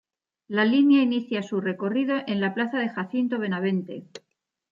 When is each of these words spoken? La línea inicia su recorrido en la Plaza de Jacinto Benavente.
La 0.47 0.65
línea 0.65 1.03
inicia 1.03 1.43
su 1.43 1.61
recorrido 1.61 2.17
en 2.25 2.41
la 2.41 2.55
Plaza 2.55 2.79
de 2.79 2.89
Jacinto 2.89 3.37
Benavente. 3.37 4.07